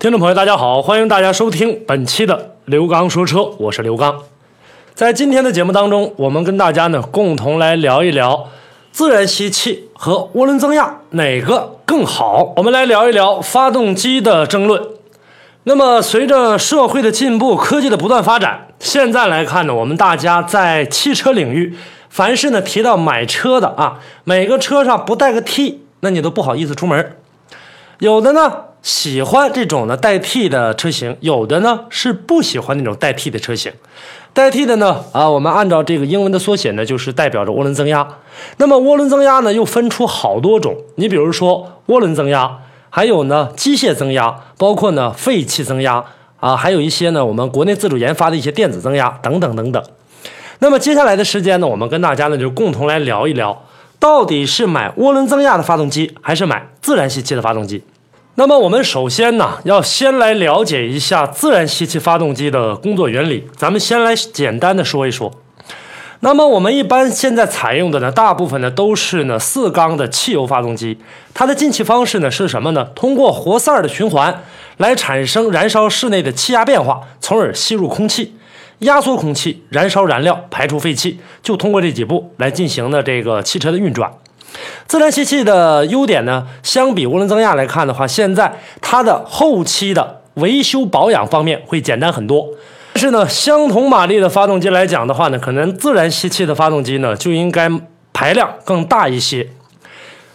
[0.00, 4.18] 听众朋友，大家好，欢迎大家收听本期的刘刚说车，我是刘刚。
[4.94, 8.48] 在今天的节目当中，我们跟大家呢共同来聊一聊
[8.92, 12.54] 自然吸气和涡轮增压哪个更好。
[12.56, 14.82] 我们来聊一聊发动机的争论。
[15.64, 21.76] 那么，随着社会的进步，科技的不断发展，现在来看呢，我们大家在汽车领域，
[22.08, 27.16] 凡是呢提到买车的啊，每个车上不带个 T，那你都不好意思出门。
[28.00, 28.64] 有的呢。
[28.82, 33.70] 喜欢这种呢代替的车型，有的呢是不喜欢那种代替的车型。
[34.32, 38.08] 代替的呢啊，我们按照这个英文的缩写呢，就是代表着涡轮增压。
[38.56, 46.02] 那么涡轮增压呢又分出好多种，你比如说涡轮增压，还有呢机械增压，包括呢废气增压
[46.38, 49.84] 啊，还有一些呢我们国内自主研发的一些电子增压等等等等。
[50.60, 53.62] 那么接下来的时间呢，我们跟大家呢就共同来聊一聊，
[53.98, 57.84] 到底是买涡轮增压的发动机，还是买自然吸气的发动机？
[58.40, 63.46] 那么我们首先呢，要先来了解一下自然吸气发动机的工作原理。
[63.54, 65.30] 咱们先来简单的说一说。
[66.20, 70.96] 那么我们一般现在采用的呢，大部分呢都是呢四缸的汽油发动机。
[71.34, 72.86] 它的进气方式呢是什么呢？
[72.94, 74.42] 通过活塞的循环
[74.78, 78.32] 来产生燃烧室内的气压变化，从而吸入空气，
[78.78, 81.20] 压缩空气，燃烧燃料，排出废气。
[81.42, 84.10] 就通过这几步来进行的这个汽车的运转。
[84.86, 92.48] 自然吸气的优点呢，相比涡轮增压来看的话，现在它的后期的维修保养方面会简单很多。
[92.92, 97.70] 但是呢，相同马力的发动机来讲的话呢，可能自然吸气的发动机呢就应该
[98.12, 99.48] 排量更大一些。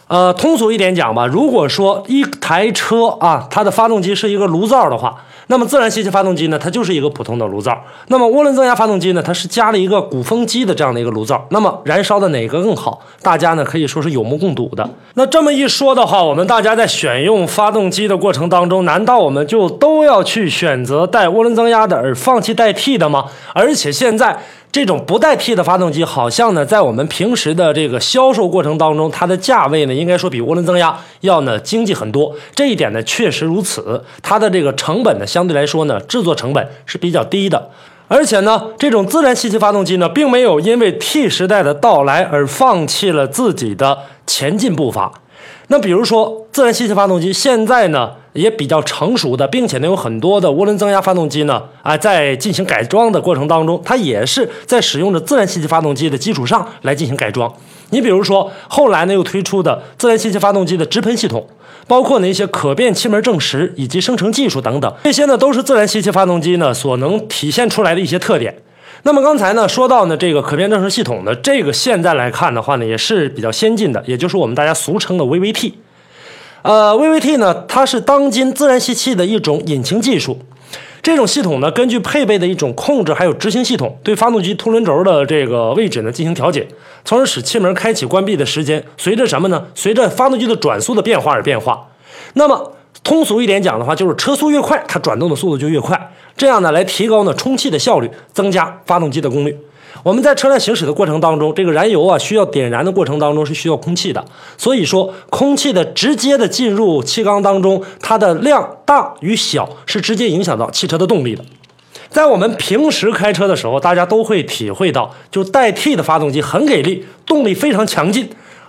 [0.08, 5.23] 呃，通俗一点讲吧，如果说一台车啊，它的发动机是一个炉灶的话。
[5.48, 7.80] 那么自然吸气发动机呢，它就是一个普通的炉灶。
[8.08, 11.46] 那么涡轮增压发动机呢，它是加了一个鼓风机的这样的一个炉灶。
[11.52, 13.02] 那么燃烧的哪个更好？
[13.22, 14.90] 大家呢可以说是有目共睹的。
[15.14, 23.26] 那这么一说的话，我们大家在选用发动机的过程当中，难道我们就都要去选择带涡轮增压的，而放弃代替的吗？
[23.54, 24.38] 而且现在。
[24.76, 32.36] 这种不带 T 的发动机，好像呢，在我们平时的这个销售过程当中，它的价位呢，应该说比涡轮增压要呢经济很多。
[32.54, 34.04] 这一点呢，确实如此。
[34.22, 37.70] 它的这个成本呢，相对来说呢，制作成本是比较低的。
[38.10, 45.22] 而且呢，这种自然吸气发动机呢，并没有因为 T 时代的到来而放弃了自己的前进步伐。
[45.67, 48.11] 那比如说，自然吸气发动机现在呢？
[48.36, 57.49] 也比较成熟的，并且呢有很多的涡轮增压发动机呢，啊，在进行改装的过程当中，它也是在使用着自然吸气发动机的基础上来进行改装。
[57.92, 61.48] 你比如说，后来呢又推出的自然吸气发动机的直喷系统，
[61.87, 68.54] 包括呢一些可变气门正时以及生成技术等等，这些呢都是自然吸气发动机呢所能体现出来的一些特点。
[69.08, 75.73] 那么刚才呢说到呢这个可变正时系统呢，这个现在来看的话呢也是比较先进的，也就是我们大家俗称的 VVT。
[76.64, 80.39] 呃，VVT 呢，它是当今自然吸气的一种引擎技术。
[81.04, 86.67] 这种系统呢，根据配备的一种控制还有执行系统，对发动机凸轮轴的这个位置呢进行调节，
[87.04, 89.67] 从而使气门开启关闭的时间随着什么呢？
[89.76, 91.89] 随着发动机的转速的变化而变化。
[92.33, 92.72] 那么
[93.05, 99.55] 通俗一点讲的话，就是车速越快，它转动的速度就越快，这样呢来提高呢充气的效率，增加发动机的功率。
[100.02, 104.26] 我们在车辆行驶的过程当中，这个燃油啊需要点燃的过程当中是需要空气的，
[104.58, 111.45] 所以说空气的直接的进入气缸当中，它的量大与小是直接影响到汽车的动力的。
[112.10, 118.27] 在我们平时开车的时候，大家都会体会到，就代替的发动机很给力，动力非常强劲。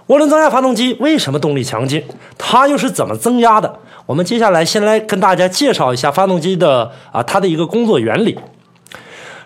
[0.09, 2.03] 涡轮增压发动机为什么动力强劲？
[2.39, 3.81] 它又是怎么增压的？
[4.07, 8.39] 我们接下来先来跟大家介绍一下发动机的啊它的一个工作原理。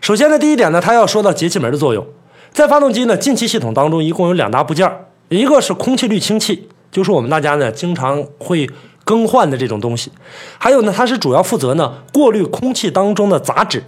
[0.02, 2.06] 首先呢，第一点呢，它要说到节气门的作用。
[2.52, 4.90] 在发动机呢进气系统当中，一共有两大部件
[5.28, 8.68] 一个是空气滤清器，就是我们大家呢经常会
[9.04, 10.10] 更换的这种东西；
[10.58, 13.82] 还有呢，它是主要负责呢过滤空气当中的杂质。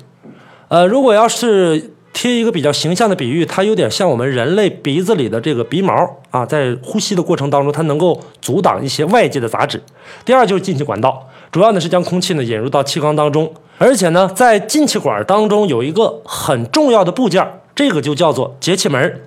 [0.68, 5.94] 呃，如果要是贴一个比较形象的比喻，它有点像我们人类鼻子里的这个鼻毛
[6.30, 9.82] 啊，在呼吸的过程当中，它能够阻挡一些外界的杂质。
[10.24, 13.52] 第二就是进气管道，主要呢是将空气呢引入到气缸当中。
[13.78, 17.44] 而且呢，在进气管当中有一个很重要的部件，
[17.74, 19.20] 这个就叫做节气门。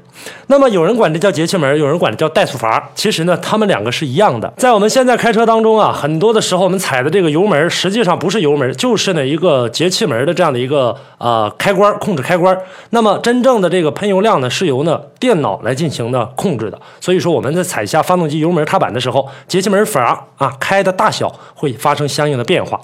[0.47, 2.89] 那么有人管这叫节气门，有人管这叫怠速阀。
[2.95, 4.51] 其实呢，它们两个是一样的。
[4.57, 12.57] 在我们现在开车当中啊，很多的时候我们踩的这个油门，实际上不是油门，就是呢一个节气门的这样的一个呃开关控制开关。
[12.91, 16.79] 那么真正的这个喷油量呢，是由呢电脑来进行的控制的。
[17.00, 22.79] 所以说我们在踩下发动机油门踏板的时候，节气门阀啊开的大小会发生相应的变化。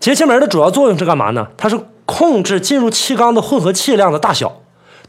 [0.00, 1.46] 节气门的主要作用是干嘛呢？
[1.56, 4.61] 它是控制进入气缸的混合气量的大小。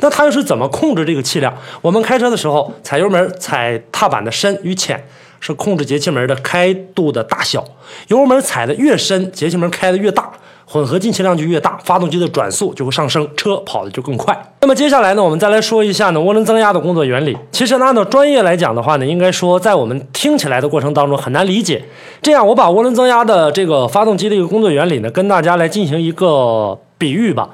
[0.03, 1.51] 那它又是怎么控制这个气量？
[1.81, 5.01] 我们开车的时候踩油门、踩踏板的深与浅，
[5.39, 7.63] 是控制节气门的开度的大小，
[8.09, 10.29] 油门踩的越深，节气门开的越大。
[10.65, 14.35] 混合进气量就越大，发动机的转速就会上升，车跑的就更快。
[14.61, 17.37] 那么接下来呢，我们再来说一下呢涡轮增压的工作原理。
[17.51, 21.83] 其实呢，按照专业来讲的话呢，应该说在我们听起来的过程当中很难理解。
[22.21, 27.49] 这样，我把涡轮增压的这个发动机的一个工作原理呢，跟大家来进行一个比喻吧。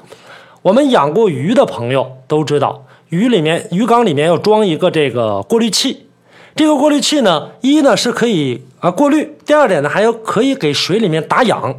[0.62, 6.06] 我们养过鱼的朋友都知道，鱼里面鱼缸里面要装一个这个过滤器。
[6.54, 11.74] 这个过滤器呢，一呢是可以啊过滤，第二点呢还要可以给水里面打氧。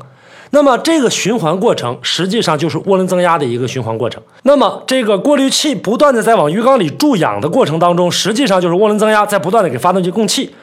[0.50, 4.22] 那么这个循环过程实际上就是涡轮增压的一个循环过程。
[4.44, 10.56] 那么这个过滤器不断的在往鱼缸里注氧的过程当中，实际上就是涡轮增压在不断的给发动机供气。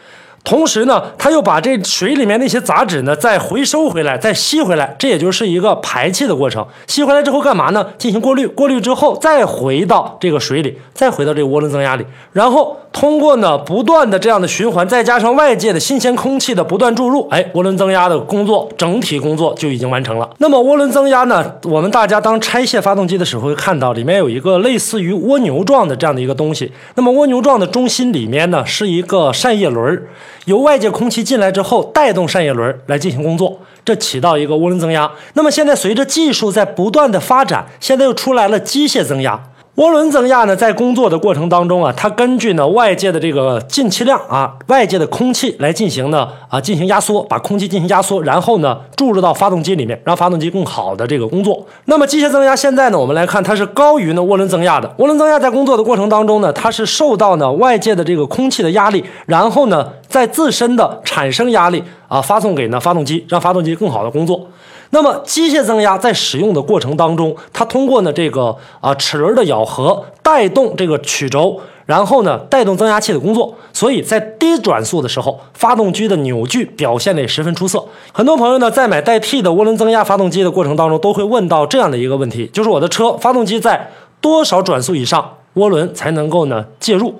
[0.48, 6.66] 同时呢，它又把这水里面那些杂质呢再回收回来，再吸回来，这也就是一个排气的过程。
[6.86, 7.86] 吸回来之后干嘛呢？
[7.98, 20.28] 进行过滤，过滤之后再回到这个水里，再回到这个涡轮增压里，然后通过呢不断的这样的循环，再加上外界的新鲜空气的不断注入，哎，涡轮增压的工作整体工作就已经完成了。
[20.38, 26.72] 那么涡轮增压呢，我们大家当拆卸发动机的时候会看到里面有一个类似于蜗牛状的这样的一个东西。
[26.94, 30.02] 那么蜗牛状的中心里面呢是一个扇叶轮。
[30.46, 35.10] 由外界空气进来之后，带动扇叶轮来进行工作，这起到一个涡轮增压。
[35.34, 39.38] 那么现在随着技术在不断的发展，现在又出来了机械增压。
[39.78, 51.64] 涡轮增压呢，在工作的过程当中啊，它根据呢外界的这个进气量啊，外界的空气来进行呢啊进行压缩，把空气进行压缩，然后呢注入到发动机里面，让发动机更好的这个工作。
[51.84, 54.92] 那么机械增压现在呢，我们来看它是高于呢涡轮增压的。
[54.98, 64.44] 涡轮增压在工作的过程当中呢，它是受到呢外界的这个空气的压力，然后呢在自身的产生压力啊，发送给呢发动机，让发动机更好的工作。
[64.90, 77.84] 那么机械增压在使用的过程当中，它通过呢这个啊齿轮的咬合带动这个曲轴，然后呢带动增压器的工作，所以在低转速的时候，发动机的扭矩表现的也十分出色。
[78.12, 83.90] 很多朋友呢在买带 T 的涡轮增压发动机的过程当中，都会问到这样的一个问题，就是我的车发动机在
[84.20, 87.14] 多少转速以上，涡轮才能够呢介入？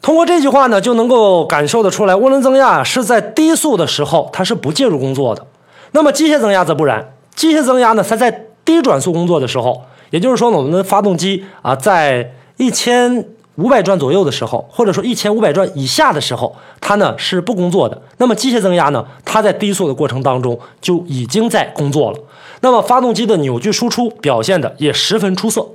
[0.00, 5.44] 通过这句话呢，就能够感受得出来，涡轮增压是在低速的时候它是不介入工作的。
[5.92, 13.24] 那么机械增压则不然，机械增压呢，它在低转速工作的时候，也就是说，我们的发动机啊，在一千
[13.56, 18.00] 五百转左右的时候，或者说一千五百转以下的时候，它呢是不工作的。
[18.18, 22.18] 那么机械增压呢，它在低速的过程当中就已经在工作了。
[22.60, 25.66] 那么发动机的扭矩输出表现的也十分出色。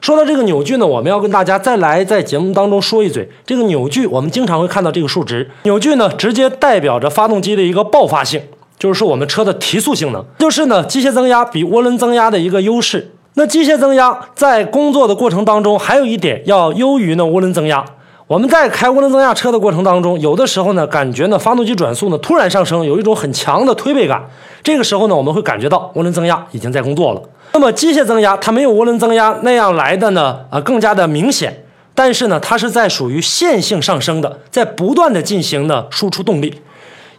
[0.00, 8.40] 说到这个扭矩呢，我们要跟大家再来在节目当中说一嘴，这个扭矩我们经常会看到这个数值，扭矩呢直接代表着发动机的一个爆发性。
[8.78, 13.12] 就是说，我们车的提速性能，就是呢，机械增压比涡轮增压的一个优势。
[13.34, 17.84] 那机械增压在工作的过程当中，还有一点要优于呢涡轮增压。
[18.26, 24.22] 我们在开涡轮增压车的过程当中，有的时候呢，感觉呢发动机转速呢突然上升，有一种很强的推背感。
[24.62, 27.22] 这个时候呢，我们会感觉到涡轮增压已经在工作了。
[27.54, 31.64] 那么机械增压它没有涡轮增压那样来的呢啊更加的明显，
[31.94, 36.60] 但是呢，它是在属于线性上升的，在不断的进行呢输出动力。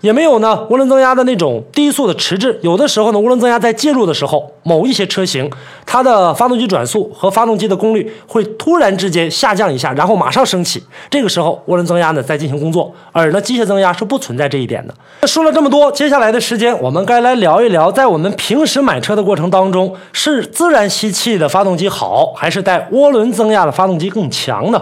[0.01, 2.57] 也没有呢，涡轮增压的那种低速的迟滞。
[2.61, 5.49] 有的时候呢，涡轮增压在介入的时候，某一些车型，
[5.85, 10.81] 它的发动机转速和发动机的功率会突然之间下降一下，然后马上升起。
[11.09, 14.93] 这个时候，涡轮增压呢在进行工作，而呢机械增压是不存在这一点的。
[15.21, 24.81] 那说了这么多，接下来的时间我们该来聊一聊，在我们平时买车的过程当中，是自然吸气的发动机好，还是带涡轮增压的发动机更强呢？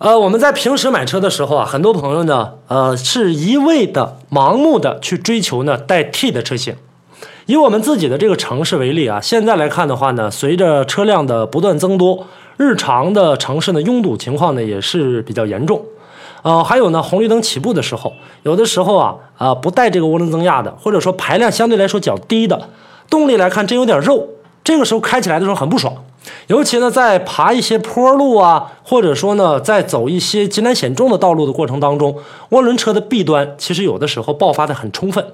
[0.00, 6.74] 呃，我们在平时买车的时候啊，很多朋友呢，呃，是一味的盲目的去追求呢带 T 的车型。
[7.44, 12.26] 以我们自己的这个城市为例啊，现在来看的话呢，随着车辆的不断增多，
[12.56, 15.84] 日常的城市呢拥堵情况呢也是比较严重。
[16.40, 18.14] 呃，还有呢，红绿灯起步的时候，
[18.44, 22.70] 有的时候啊，啊不带这个涡轮增压的，或者说排量相对来说较低的，
[23.10, 24.26] 动力来看真有点肉，
[24.62, 25.94] 这个时候开起来的时候很不爽。
[26.48, 32.14] 尤其呢，在爬一些坡路啊，或者说呢，在走一些极难险重的道路的过程当中，
[32.50, 35.24] 涡轮车的弊端其实有的时候爆发的很充分。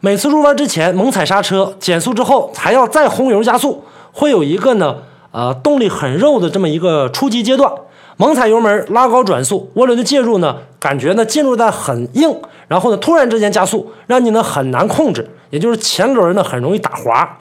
[0.00, 4.96] 每次入弯之前猛踩刹车，减速之后还要再轰油加速，会有一个呢，
[5.30, 7.72] 呃，动力很肉的这么一个初级阶段。
[8.18, 12.36] 猛踩油门拉高转速，涡轮的介入呢，感觉呢进入的很硬，
[12.68, 17.38] 然后呢突然之间加速，让你呢很难控制，也就是前轮呢很容易打滑。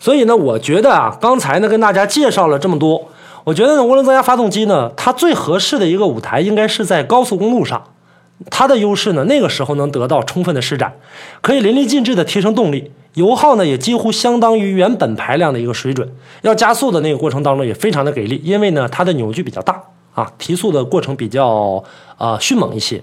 [0.00, 3.08] 所以呢，我觉得啊，刚才呢跟大家介绍了这么多，
[3.44, 7.82] 我觉得呢涡轮增压发动机呢，它最合适的一个舞台应该是在高速公路上，
[8.50, 10.94] 它的优势呢那个时候能得到充分的施展，
[11.40, 16.08] 可以淋漓尽致的提升动力，油耗呢也几乎相当于原本排量的一个水准，
[16.42, 19.82] 要加速的那个过程当中也非常的给力，因为呢它的扭矩比较大
[20.14, 21.82] 啊，提速的过程比较
[22.16, 23.02] 啊迅猛一些。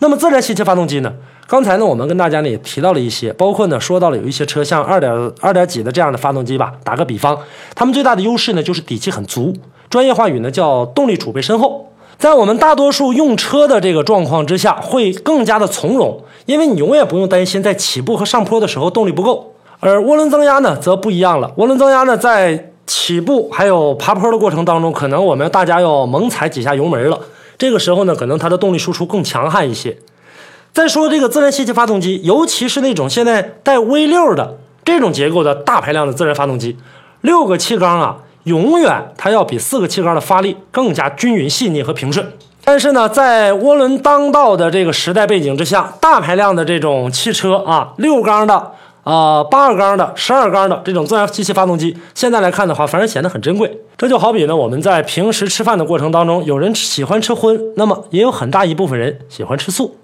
[0.00, 1.12] 那么自然吸气发动机呢？
[1.46, 6.72] 刚才呢，我们跟大家呢也提到了一些，包括呢说到了有一些车像二点二点几的这样的发动机吧。
[6.82, 7.38] 打个比方，
[7.74, 9.54] 它们最大的优势呢就是底气很足，
[9.90, 11.90] 专业话语呢叫动力储备深厚。
[12.16, 19.52] 在我们大多数用车的这个状况之下，会更加的从容，因为你永远不用担心在起步和上坡的时候动力不够。
[19.80, 27.20] 而涡轮增压呢则不一样了，涡轮增压呢在起步还有爬坡的过程当中，可能我们大家要猛踩几下油门了。
[27.58, 29.94] 这个时候呢，可能它的动力输出更强悍一些。
[30.74, 36.76] 再说这个自然吸气发动机，尤其是那种现在带 V 六的这种结构的大排量的自然发动机，
[37.20, 42.26] 六个气缸啊，永远它要比四个气缸的发力更加均匀、细腻和平顺。
[42.64, 48.72] 但是呢，在涡轮当道的这个时代背景之下，大排量的这种汽车啊，六缸的、
[49.04, 53.78] 啊八缸的、十二缸的这种自然吸气发动机，现在来看的话，反而显得很珍贵。
[53.96, 59.94] 这就好比呢，我们在平时吃饭的过程当中，有人喜欢吃荤，那么也有很大一部分人喜欢吃素。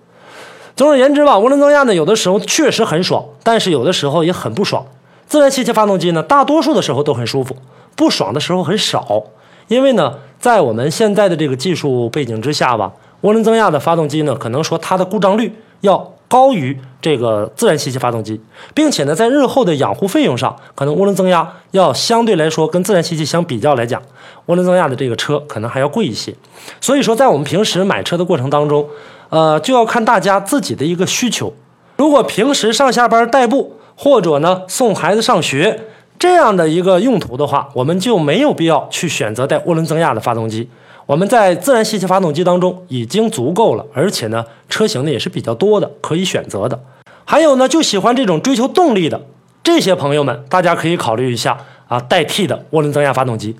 [0.80, 4.82] 总而言之吧，涡轮增压呢，有的时候确实很爽，但是有的时候也很不爽。
[5.26, 7.54] 自然吸气发动机呢，大多数的时候都很舒服，
[7.94, 9.24] 不爽的时候很少。
[9.68, 18.40] 因为呢，在我们现在的这个技术背景之下吧，涡轮增压的发动机呢，可能说它的故障率要高于这个自然吸气发动机，
[18.72, 24.00] 并且呢，在日后的养护费用上，可能涡轮增压要相对来说跟自然吸气相比较来讲，
[24.46, 26.34] 涡轮增压的这个车可能还要贵一些。
[26.80, 28.88] 所以说，在我们平时买车的过程当中，
[29.30, 31.52] 呃，就要看大家自己的一个需求。
[31.96, 35.80] 如果平时上下班代步，或者呢送孩子上学
[36.18, 40.68] 这样的一个用途的话，我们就没有必要去选择带涡轮增压的发动机。
[41.06, 46.78] 我们在自然吸气发动机当中已经足够了，而且呢车型呢也是比较多的，可以选择的。
[47.24, 49.20] 还有呢，就喜欢这种追求动力的
[49.62, 51.58] 这些朋友们，大家可以考虑一下
[51.88, 53.56] 啊，代替的涡轮增压发动机。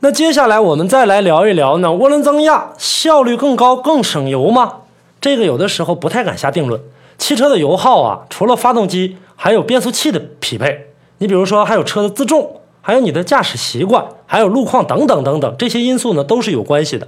[0.00, 4.74] 那接下来我们再来聊一聊呢，涡轮增压效率更高、更省油吗？
[5.20, 6.80] 这个有的时候不太敢下定论。
[7.18, 10.86] 汽车的油耗啊，除了发动机，还有变速器的匹配。
[11.18, 17.06] 你比如说，还有车的自重，还有你的驾驶习惯，还有路况等等等等，这些因素呢都是有关系的。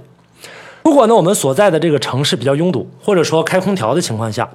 [0.83, 4.47] 如果呢我们所在的这个城市比较拥堵，或者说开空调的情况下，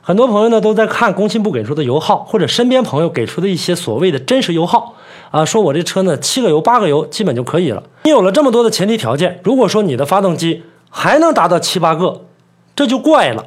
[0.00, 4.94] 很多朋友呢都在看工信部给出的油耗，或者身边朋友给出的一些所谓的真实油耗
[5.32, 7.82] 啊，说我这车呢七个油八个油基本就可以了。
[8.04, 12.20] 你有了这么多的前提条件，如果说你的发动机还能达到七八个，
[12.74, 13.44] 这就怪了。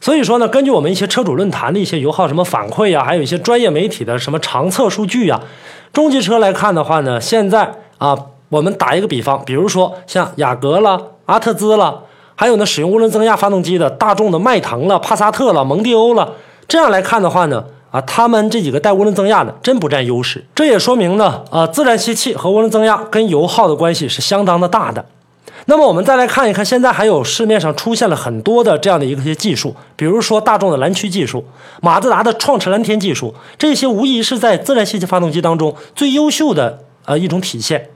[0.00, 5.40] 所以说呢，根据我们一些车主论坛的一些油耗什么反馈呀，还有一些专业媒体的什么长测数据呀，
[5.92, 12.02] 中级车来看的话呢，现在啊，我们打一个比方，比如说像雅阁了、阿特兹了，
[12.34, 16.32] 还有呢使用涡轮增压发动机的大众的迈腾了、帕萨特了、蒙迪欧了，
[16.66, 20.44] 这样来看的话呢，啊，他们这几个带涡轮增压的真不占优势。
[20.52, 25.06] 这也说明呢，啊，自然吸气和涡轮增压跟油耗的关系是相当的大的。
[25.66, 31.44] 那么我们再来看一看，现在还有市面上出现了很多的这样的一些技术，比如说大众的蓝驱技术、
[31.80, 37.90] 马自达的创驰蓝天技术，这些无疑是在自然吸气发动机当中最优秀的呃一种体现。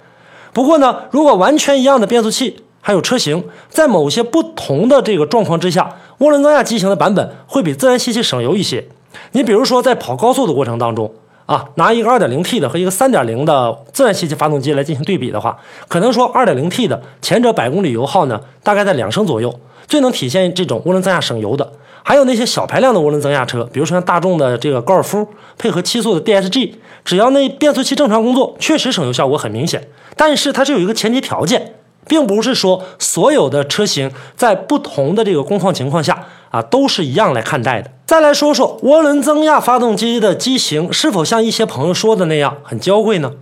[0.53, 8.87] 不过呢，如果完全一样的变速器还有车型，在某些不同的这个状况之下，涡轮增压机型的版本会比自然吸气省油一些。
[9.33, 11.13] 你比如说在跑高速的过程当中。
[11.47, 15.57] 啊，拿一个 2.0T 的和一个3.0的自然吸气发动机来进行对比的话，
[15.89, 21.73] 可能说 2.0T 的前者百公里油耗呢，大概在两升左右，最能体现这种涡轮增压省油的。
[22.03, 25.27] 还有那些小排量的涡轮增压车，比如说像大众的这个高尔夫，
[25.59, 26.75] 配合七速的 DSG，
[27.05, 29.89] 只要那变速器正常工作，确实省油效果很明显。
[30.17, 31.75] 但是它是有一个前提条件，
[32.07, 37.91] 并不是说所有的车型在不同的这个工况情况下啊都是一样来看待的。
[38.07, 43.33] 再来说说涡轮增压发动机的机型是否像一些朋友说的那样很娇贵呢？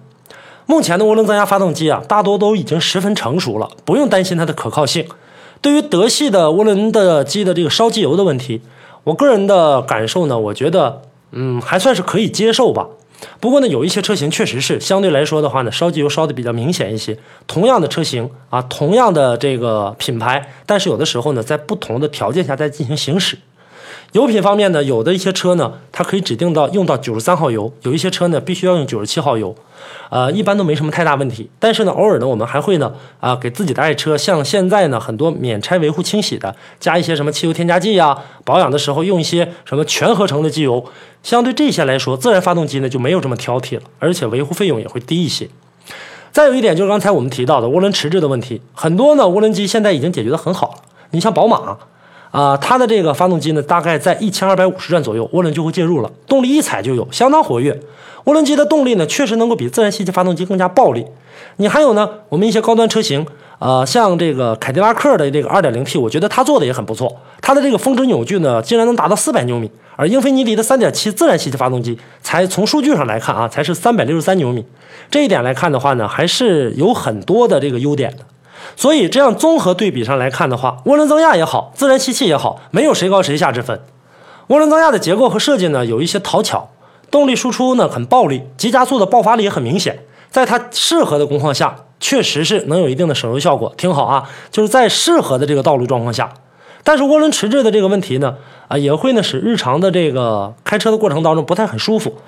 [0.65, 5.07] 目前的涡轮增压发动机啊，大多都已经十分成熟了，不用担心它的可靠性。
[5.61, 8.63] 对于德系的涡轮的机的这个烧机油的问题，
[9.05, 11.03] 我个人的感受呢，我觉得
[11.33, 12.87] 嗯还算是可以接受吧。
[13.41, 17.19] 不过呢，有一些车型确实是相对来说的话呢，烧机油烧的比较明显一些。
[17.47, 23.37] 同样的车型啊，同样的这个品牌，但是有的时候呢，在不同的条件下再进行行驶。
[24.15, 29.53] 油品方面呢，有的一些车呢，它可以指定到用到九十三号油，有一些车呢必须要用九十七号油，
[30.09, 31.51] 呃，一般都没什么太大问题。
[31.59, 40.85] 但是呢，偶尔呢，我们还会呢，啊，给自己的爱车，像现在呢，很多免拆维护清洗的，加一些什么汽油添加剂呀，保养的时候用一些什么全合成的机油，
[41.25, 45.49] 相对这些来说，自然发动机呢就没有这么挑剔了，而且维护费用也会低一些。
[46.31, 50.75] 再有一点就是刚才我们提到的涡轮迟滞的问题，很多呢涡轮机现在已经解决得很好了，
[51.11, 51.77] 你像宝马。
[52.35, 57.81] 啊它的这个发动机呢，大概在一千二百五十转左右，涡轮就会介入了，动力一踩就有，相当活跃。
[58.25, 61.07] 涡轮机的动力呢，确实能够比自然吸气发动机更加暴力。
[61.59, 63.25] 你还有呢，我们一些高端车型
[63.61, 67.17] 呃，像这个凯迪拉克的这个 2.0T，我觉得它做的也很不错。
[67.41, 74.65] 它的这个峰值扭矩呢，竟然能达到400牛米，而英菲尼迪的3.7自然吸气发动机，才从数据上来看啊，才是363牛米。
[75.09, 78.25] 这一点来看的话呢，还是有很多的这个优点的。
[78.77, 83.81] 所以这样综合对比上来看的话，涡轮增压也好，自然吸气也好，没有谁高谁下之分。
[84.49, 86.69] 涡轮增压的结构和设计呢，有一些讨巧，
[87.11, 91.77] 动力输出呢很暴力，急加速的爆发力也很明显，在它适合的工况下。
[92.01, 94.29] 确实是能有一定的省油效果，挺好啊。
[94.51, 96.29] 就是在适合的这个道路状况下，
[96.83, 98.35] 但是涡轮迟滞的这个问题呢，
[98.69, 102.19] 啊，也会呢使日常的这个开车的过程当中不太很舒服，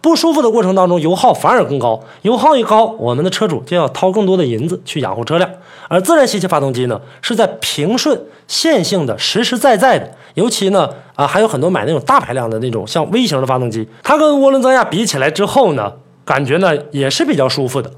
[0.00, 5.50] 不舒服的过程当中油耗反而更高，油耗一高，我们的车主就要掏更多的银子去养护车辆。
[5.88, 15.92] 而自然吸气发动机呢，是在平顺线性的实实在在的，尤其呢啊还有很多买那种大排量的那种像微型的发动机，它跟涡轮增压比起来之后呢，
[16.24, 17.90] 感觉呢也是比较舒服的。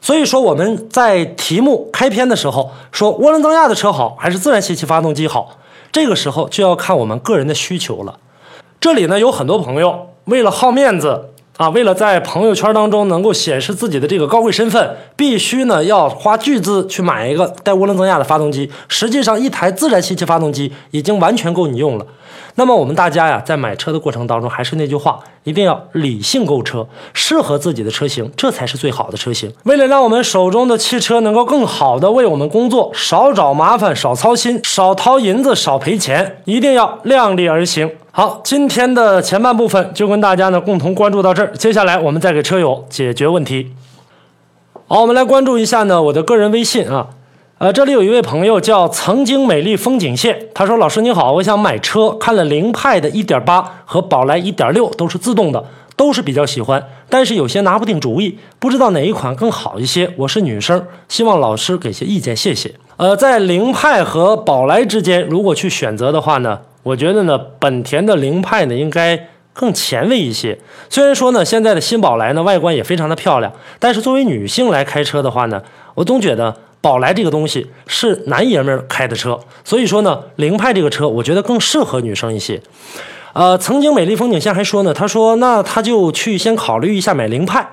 [0.00, 5.56] 所以说我们在题目开篇的时候说涡轮增压的车好还是自然吸气发动机好，
[5.90, 8.18] 这个时候就要看我们个人的需求了。
[8.80, 18.70] 这里呢有很多朋友为了好面子啊，为了在朋友圈当中能够显示自己的这个高贵身份，必须呢要花巨资去买一个带涡轮增压的发动机。
[18.88, 22.06] 实际上一台自然吸气发动机已经完全够你用了。
[22.56, 29.52] 那么我们大家呀，在买车的过程当中，还是那句话，一定要理性购车，适合自己的车型，这才是最好的车型。
[29.64, 37.90] 为了让我们手中的汽车能够更好的为我们工作，少找麻烦，少操心，少掏银子，少赔钱，一定要量力而行。
[38.18, 43.74] 好，今天的前半部分就跟大家呢共同关注到这儿，接下来我们再给车友解决问题。
[44.86, 47.08] 好，我们来关注一下呢我的个人微信啊。
[47.58, 55.62] 呃，这里有一位朋友叫曾经美丽风景线，他说：“老师你好，我想买车，看了凌派的1.8和宝来1.6都是自动的，
[55.94, 60.10] 都是比较喜欢，但是有些拿不定主意，不知道哪一款更好一些。
[60.16, 70.56] 我是女生，希望老师给些意见，谢谢。”呃，在凌派和宝来之间，如果去选择的话呢，我觉得呢，本田的凌派呢应该更前卫一些。
[70.88, 75.60] 虽然说呢，现在的新宝来呢外观也非常的漂亮，但是作为女性来开车的话呢，
[75.94, 76.54] 我总觉得。
[76.82, 82.62] 宝来这个东西是男爷们儿开的车，所以说呢，凌派这个车我觉得更适合女生一些。
[83.32, 87.68] 呃，曾经美丽风景线还说呢，他说那他就去先考虑一下买凌派，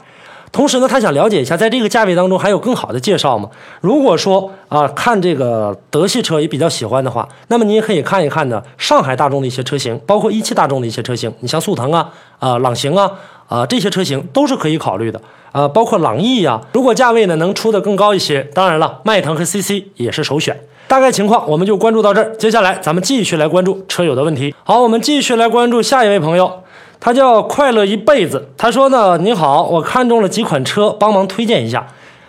[0.53, 3.49] 同时呢，他想了解一下在这个价位当中还有更好的介绍吗？
[3.81, 13.11] 如果说啊看这个德系车也比较喜欢的话，那么你也可以看一看呢上海大众的一些车型，包括一汽大众的一些车型，你像速腾啊、啊朗行啊、
[13.47, 15.19] 啊这些车型都是可以考虑的。
[15.51, 20.59] 啊，包括朗逸呀，如果价位呢能出的更高一些，当然了，迈腾和 CC 也是首选。
[20.87, 24.53] 大概情况我们就关注到这儿，接下来咱们继续来关注车友的问题。
[24.63, 26.62] 好，我们继续来关注下一位朋友，
[27.03, 28.47] 他叫快乐一辈子。
[28.57, 31.85] 他说呢，你好，我看中了几款车，帮忙推荐一下。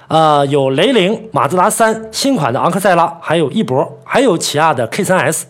[0.08, 5.44] 呃，有雷凌、马自达三、新款的昂克赛拉，还有翼博，还有起亚的 K3S。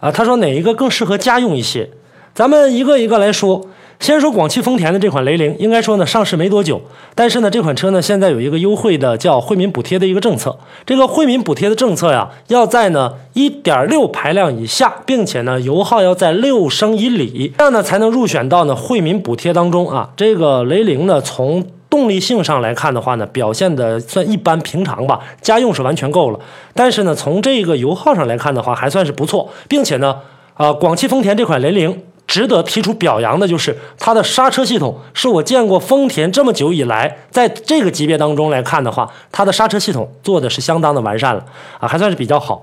[0.00, 1.90] 啊，他说哪一个更适合家用一些？
[2.32, 3.66] 咱们一个一个来说。
[4.00, 6.80] 先说广汽丰田的这款雷凌，应该说呢上市没多久，
[7.16, 10.56] 但是呢这款车呢现在有一个优惠的叫惠民补贴的一个政策。
[10.86, 20.10] 这个惠民补贴的政策呀，要在呢1.6排量以下，并且呢油耗要在六升以里，这样呢才能入选到呢惠民补贴当中啊。
[20.16, 26.38] 这个雷凌呢从动力性上来看的话呢，表现的算一般平常吧，家用是完全够了。
[26.72, 30.16] 但是呢从这个油耗上来看的话，还算是不错，并且呢，
[30.54, 32.00] 啊广汽丰田这款雷凌。
[32.28, 41.42] 值得提出表扬的就是它的刹车系统，是我见过丰田这么久以来，在这个级别当中来看的话，它的刹车系统做的是相当的完善了
[41.80, 42.62] 啊，还算是比较好。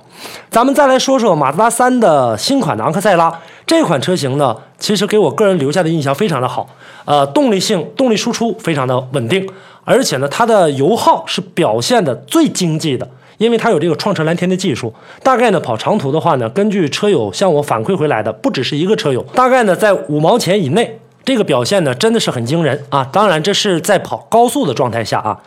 [0.51, 6.69] 咱们再来说说马自达三的新款的昂克赛拉这款车型呢，其实给我个人留下的印象非常的好，
[7.05, 9.49] 呃，动力性、动力输出非常的稳定，
[9.83, 13.09] 而且呢，它的油耗是表现的最经济的。
[13.37, 23.03] 因为它有这个创驰蓝天的技术，大概呢跑长途的话呢，根据车友向我反馈回来的，不只是一个车友，大概呢在五毛钱以内，这个表现呢真的是很惊人啊！
[23.11, 25.39] 当然这是在跑高速的状态下啊。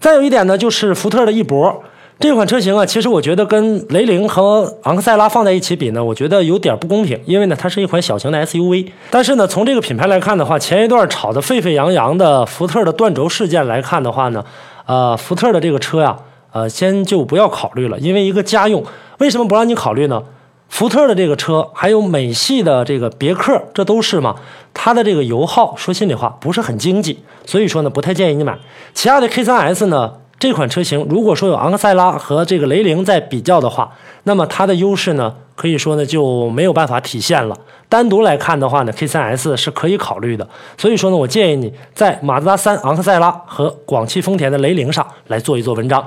[0.00, 1.82] 再有一点呢，就是福特的翼博
[2.20, 14.44] 这款车型啊，其实我觉得跟雷凌和昂克赛拉放在一起比呢，我觉得有点不公平，因为呢它是一款小型的 SUV，但是呢从这个品牌来看的话，前一段炒得沸沸扬扬的福特的断轴事件来看的话呢，
[14.86, 16.16] 呃，福特的这个车呀。
[16.54, 18.84] 呃，先就不要考虑了，因为一个家用，
[19.18, 20.22] 为什么不让你考虑呢？
[20.68, 24.36] 福特的这个车，还有美系的这个别克，这都是嘛，
[24.72, 28.56] 它的这个油耗，说心里话不是很经济，所以说呢，不太建议你买。
[28.92, 37.56] 其他的 K3S 呢，这款车型如果说有昂克赛拉和这个雷凌在比较的话，那么它的优势呢，可以说呢就没有办法体现了。
[37.88, 40.48] 单独来看的话呢，K3S 是可以考虑的。
[40.78, 46.04] 所以说呢，我建议你在马自达三、昂克赛拉和广汽丰田的雷凌上来做一做文章。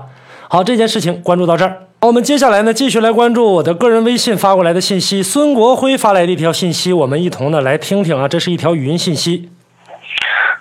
[0.49, 1.87] 好，这件事情关注到这儿。
[1.99, 5.21] 我们接下来呢，继续来关注我的个人微信发过来的信息。
[5.21, 9.49] 孙国辉发来的一条信息，我们一同呢来听听啊，这是一条语音信息。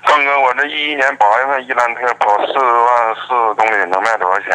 [0.05, 4.49] 刚哥，我这一一年八月份伊兰特跑四万四公里，能卖多少钱？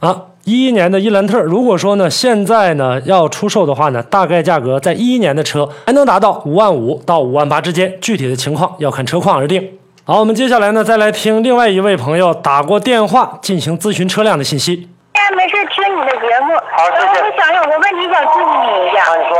[0.00, 9.78] 啊，一一年的伊兰特，如果说呢现在呢要出售的话呢，大概价格在一一年的车还能达到五万五到五万八之间，具体的情况要看车况而定。
[10.08, 14.88] 好，我们接下来呢，再来听另外一位朋友打过电话进行咨询车辆的信息。
[15.14, 16.54] 哎，没事，听你的节目。
[16.54, 19.02] 好谢谢呃我想有个问题想咨询你一下。
[19.16, 19.34] 你说，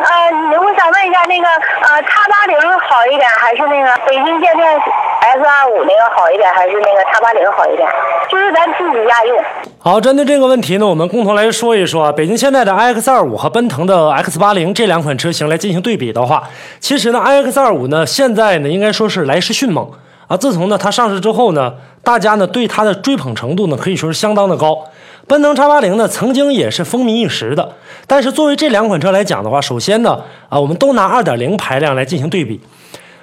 [0.00, 4.74] 呃，你我想问一下，那个呃，叉八零好一点，还是那个北京现代
[5.20, 7.88] S 二五那个好一点，还是那个叉八零好一点？
[8.30, 9.44] 就是咱自己家用。
[9.78, 16.44] 好，针对这个问题呢，我们共同来说一说啊，北京现代的 iX 二五和奔腾的 X 八零这两款车型来进行对比的话，
[16.80, 19.90] 其实呢，iX 二五呢现在呢应该说是来势迅猛
[20.28, 20.36] 啊。
[20.36, 24.78] 自从呢它上市之后呢，大家呢对它的追捧程度呢可以说是相当的高。
[25.30, 27.76] 奔腾叉八零呢曾经也是风靡一时的，
[28.08, 32.60] 但是作为这两款车来讲的话，首先呢啊，我们都拿2.0排量来进行对比。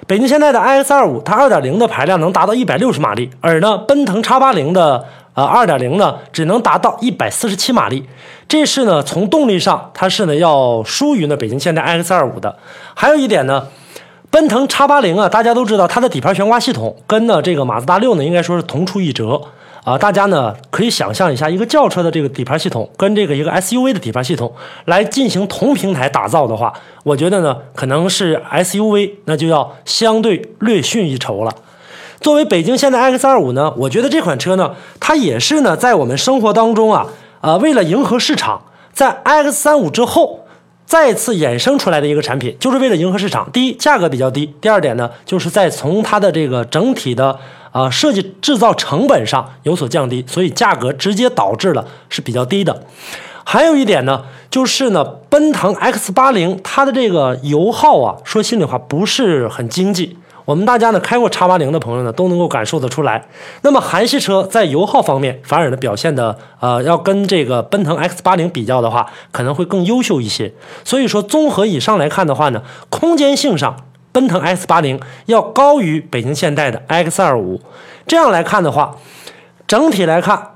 [0.06, 8.08] 北京现代的 iX 二五，它2.0的排量能达到160马力，而呢，奔腾叉八零的呃2.0呢，只能达到147马力。
[8.48, 12.56] 这是呢，从动力上它是呢要输于呢北京现代 iX 二五的。
[12.94, 13.66] 还有一点呢，
[14.30, 19.38] 奔腾 X 八零啊，大家都知道它的底盘悬挂系统跟呢这个马自达六呢应该说是同出一辙
[19.88, 19.98] 啊。
[19.98, 24.52] 大家呢可以想象一下，一个轿车的这个底盘系统跟这个一个 SUV 的底盘系统
[24.84, 26.72] 来进行同平台打造的话，
[27.04, 31.54] 我觉得呢可能是 SUV 那就要相对略逊一筹了。
[32.20, 37.06] 作为北京现代 X 二五呢，我觉得这款车呢，它也是呢在我们生活当中啊，
[37.40, 40.44] 呃，为了迎合市场，在 X 三五之后。
[40.88, 43.46] 再次衍生出来的一个产品，就是为了迎合市场。
[43.52, 47.38] 第一，价格比较低；第二点呢，就是在从它的这个整体的
[47.70, 52.84] 啊设计制造成本上有所降低，所以价格直接导致了是比较低的。
[53.44, 60.16] 还有一点呢，就是呢，奔腾 X 八零它的这个油耗啊，说心里话不是很经济。
[60.48, 63.26] 我们大家呢开过叉八零的朋友呢都能够感受得出来。
[63.60, 70.54] 那么韩系车在油耗方面反而呢表现的呃要跟这个奔腾 X 八零比较的话，可能会更优秀一些。
[70.84, 73.76] 所以说综合以上来看的话呢，空间性上
[74.10, 77.60] 奔腾 X 八零要高于北京现代的 X 二五。
[78.06, 78.96] 这样来看的话，
[79.66, 80.52] 整体来看，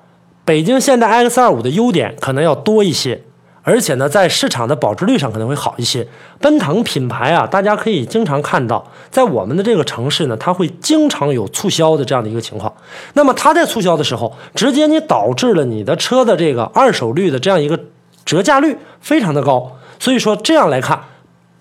[0.46, 3.20] 北京现代 X 二五的优点可能要多一些。
[3.64, 6.06] 而且呢，在市场的保值率上可能会好一些。
[6.40, 12.72] 奔腾品牌啊，大家可以经常看到，在我们的这个城市呢，它会经常有促销的这样的一个情况。
[13.14, 17.78] 那么它在促销的时候，直接你导致了你的车的这个二手率的这样一个
[18.24, 19.78] 折价率非常的高。
[20.00, 21.00] 所以说这样来看，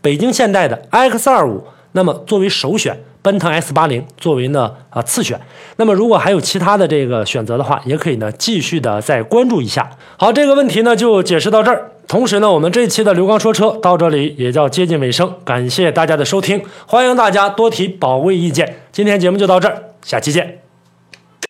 [0.02, 2.97] 北京现代的 X 二五，那么作为首选。
[3.23, 5.39] 奔腾 S 八零作为呢啊次选，
[5.75, 9.91] 那么如果还有其他的这个选择的话，也可以呢继续的再关注一下。
[10.17, 11.91] 好，这个问题呢就解释到这儿。
[12.08, 18.77] 同时呢，我们这一期的刘刚说车到这里也叫接近尾声，感谢大家的收听，欢迎大家多提宝贵意见。
[18.91, 20.70] 今天节目就到这儿，下期见。